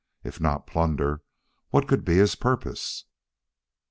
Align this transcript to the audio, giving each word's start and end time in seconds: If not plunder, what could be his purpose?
If 0.23 0.41
not 0.41 0.65
plunder, 0.65 1.21
what 1.69 1.87
could 1.87 2.03
be 2.03 2.15
his 2.15 2.33
purpose? 2.33 3.05